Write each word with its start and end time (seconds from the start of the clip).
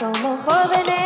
شما 0.00 0.36
خواب 0.36 0.99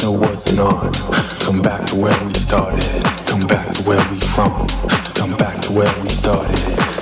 no 0.01 0.11
wasn't 0.11 0.59
on. 0.59 0.91
Come 1.39 1.61
back 1.61 1.85
to 1.87 1.95
where 1.95 2.25
we 2.25 2.33
started. 2.33 2.83
Come 3.27 3.41
back 3.41 3.69
to 3.71 3.83
where 3.83 4.03
we 4.11 4.19
from. 4.19 4.67
Come 5.13 5.35
back 5.37 5.59
to 5.61 5.73
where 5.73 5.93
we 6.01 6.09
started. 6.09 6.57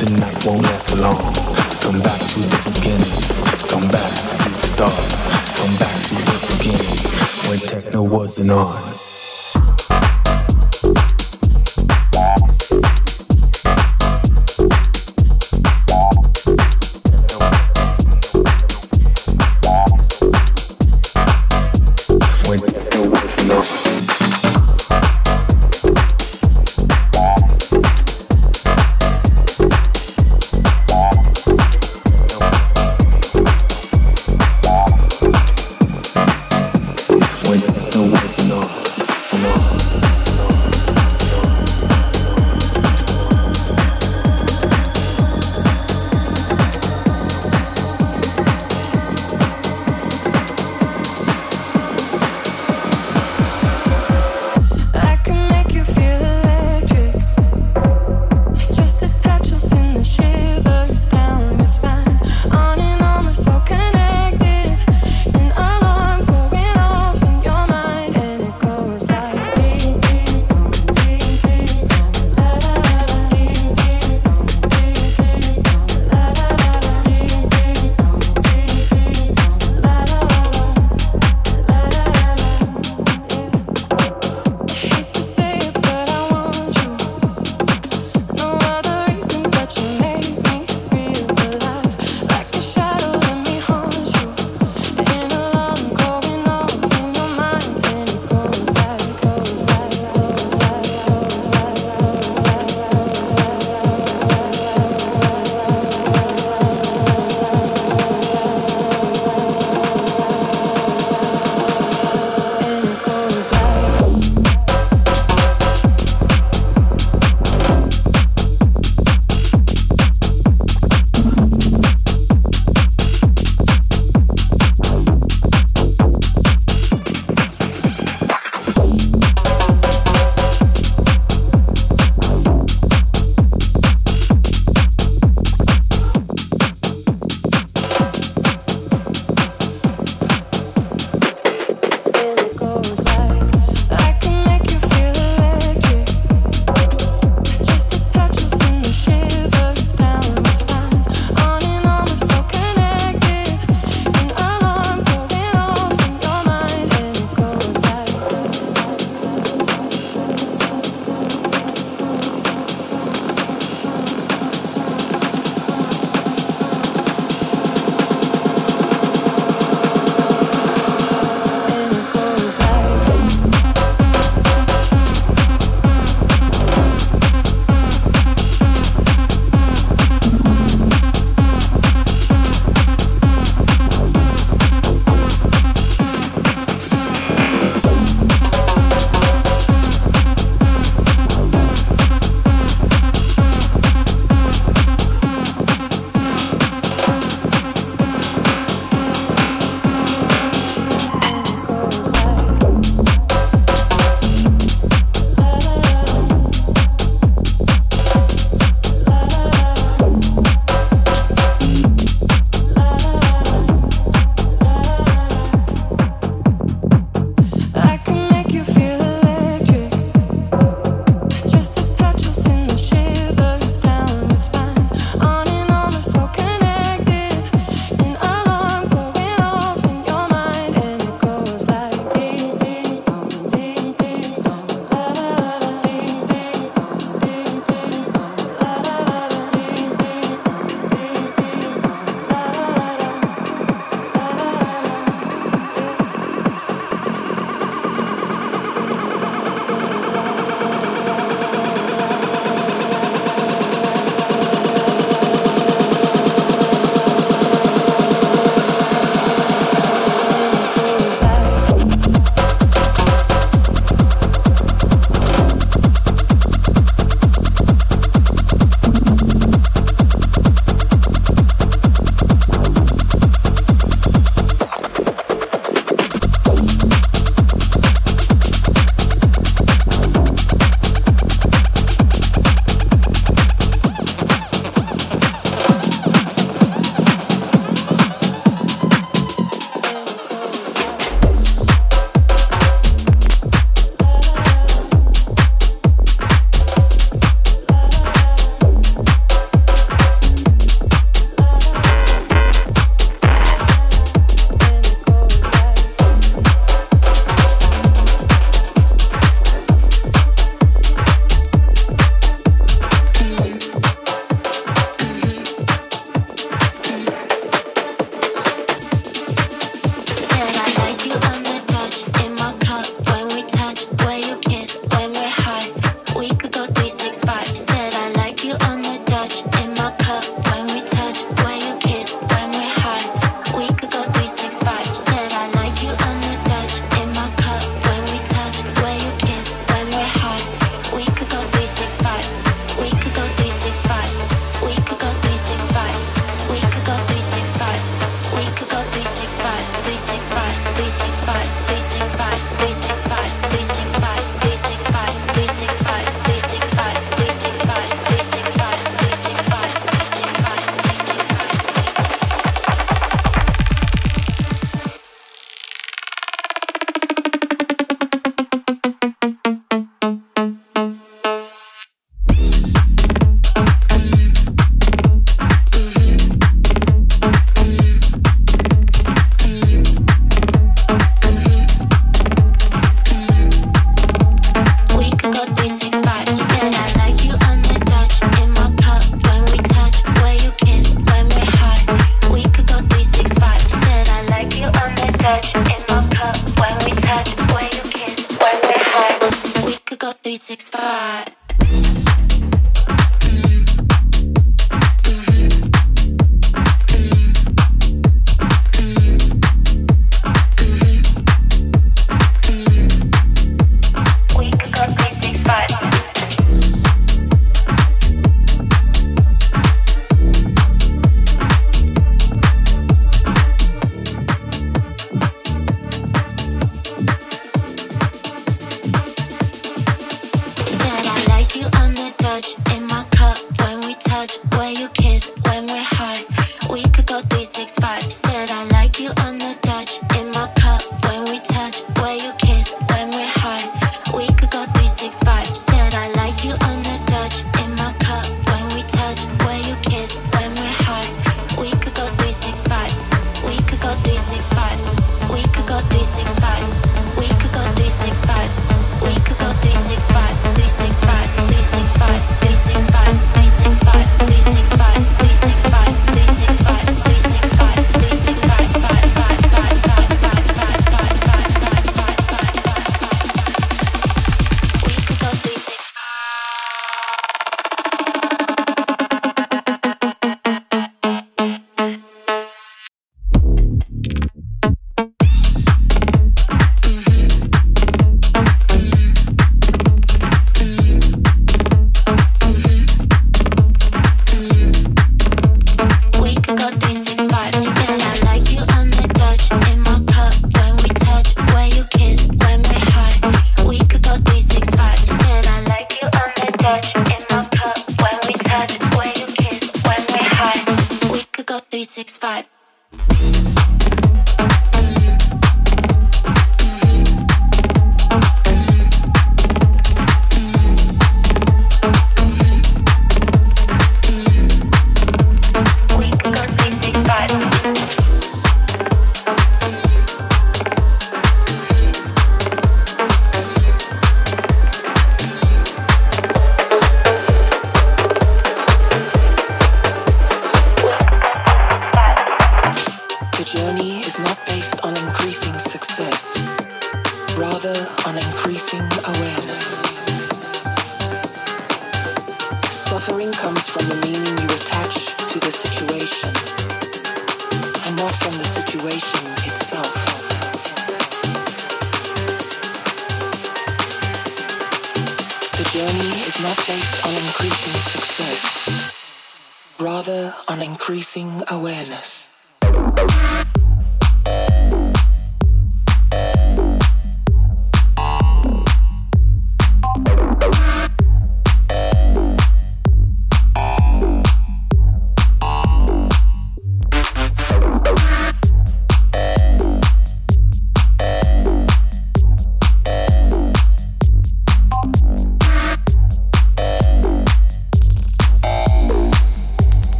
The 0.00 0.16
night 0.18 0.44
won't 0.44 0.62
last 0.62 0.90
for 0.90 0.96
long. 0.96 1.32
Come 1.80 2.00
back 2.00 2.20
to 2.20 2.40
the 2.40 2.60
beginning. 2.64 3.68
Come 3.68 3.88
back 3.88 4.12
to 4.38 4.48
the 4.50 4.66
start. 4.74 4.94
Come 5.56 5.76
back 5.76 6.02
to 6.08 6.14
the 6.14 6.56
beginning 6.58 7.48
when 7.48 7.58
techno 7.58 8.02
wasn't 8.02 8.50
on. 8.50 8.95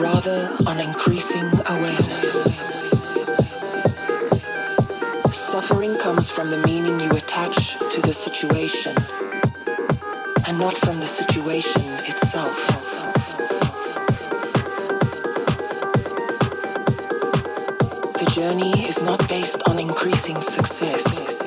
rather 0.00 0.56
on 0.66 0.80
increasing 0.80 1.50
awareness. 1.66 2.32
Suffering 5.30 5.98
comes 5.98 6.30
from 6.30 6.48
the 6.48 6.56
meaning 6.64 6.98
you 7.00 7.10
attach 7.10 7.76
to 7.90 8.00
the 8.00 8.12
situation, 8.12 8.96
and 10.46 10.58
not 10.58 10.76
from 10.78 11.00
the 11.00 11.06
situation 11.06 11.82
itself. 12.08 12.66
The 18.14 18.30
journey 18.32 18.88
is 18.88 19.02
not 19.02 19.28
based 19.28 19.62
on 19.68 19.78
increasing 19.78 20.40
success. 20.40 21.39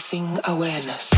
increasing 0.00 0.40
awareness. 0.46 1.09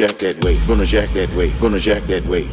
Jack 0.00 0.16
that 0.16 0.42
way, 0.42 0.56
gonna 0.66 0.86
jack 0.86 1.10
that 1.10 1.28
way, 1.34 1.50
gonna 1.60 1.78
jack 1.78 2.02
that 2.04 2.24
way. 2.24 2.48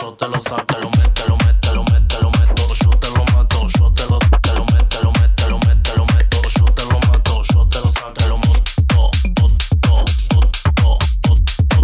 Yo 0.00 0.12
te 0.14 0.28
lo 0.28 0.40
saco, 0.40 0.64
te 0.66 0.80
lo 0.80 0.90
meto, 0.90 1.22
lo 1.28 1.36
meto, 1.36 1.74
lo 1.74 1.84
meto, 1.84 2.20
lo 2.20 2.30
meto, 2.30 2.66
yo 2.82 2.90
te 2.90 3.10
lo 3.10 3.24
mato, 3.32 3.68
yo 3.78 3.92
te 3.92 4.04
lo, 4.06 4.18
te 4.18 4.52
lo 4.54 4.64
meto, 4.66 5.02
lo 5.02 5.10
meto, 5.12 5.48
lo 5.48 5.58
meto, 5.58 5.96
lo 5.96 6.06
meto, 6.06 6.42
yo 6.58 6.64
te 6.64 6.84
lo 6.84 6.98
mato, 7.00 7.42
yo 7.52 7.68
te 7.68 7.78
lo 7.80 7.90
saco, 7.92 8.12
te 8.12 8.28
lo 8.28 8.40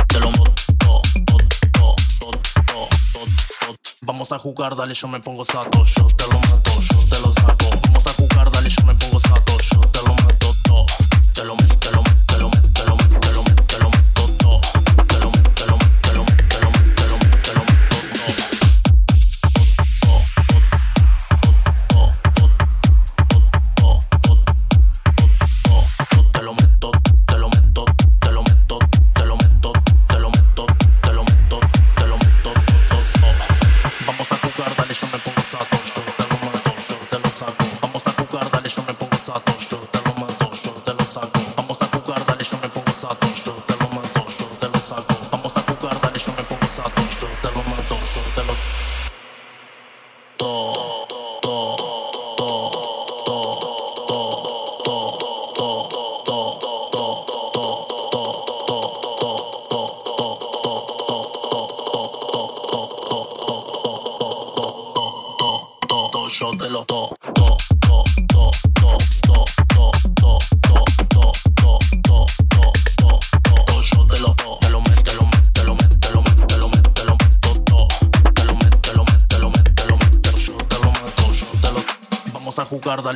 te 0.09 0.21
lo 0.21 0.31
Vamos 4.03 4.33
a 4.33 4.39
jugar, 4.39 4.75
dale, 4.75 4.95
yo 4.95 5.09
me 5.09 5.21
pongo 5.21 5.45
sato, 5.45 5.85
yo 5.85 6.07
te 6.17 6.27
lo 6.27 6.39
mato, 6.41 6.60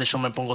yo 0.02 0.18
me 0.18 0.30
pongo. 0.30 0.54